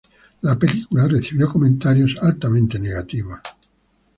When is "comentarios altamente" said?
1.47-2.79